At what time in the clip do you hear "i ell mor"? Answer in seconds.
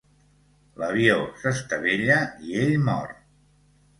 2.49-3.13